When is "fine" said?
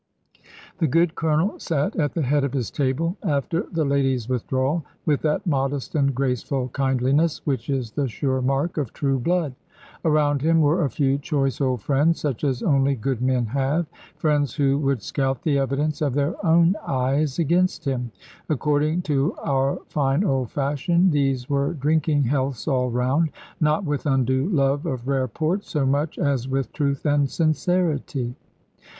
19.85-20.23